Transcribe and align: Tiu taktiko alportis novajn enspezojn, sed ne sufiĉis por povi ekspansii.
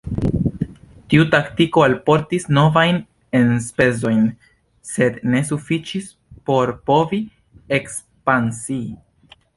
Tiu 1.13 1.25
taktiko 1.33 1.83
alportis 1.87 2.47
novajn 2.59 2.97
enspezojn, 3.41 4.25
sed 4.95 5.23
ne 5.35 5.45
sufiĉis 5.53 6.11
por 6.49 6.75
povi 6.91 7.21
ekspansii. 7.81 8.85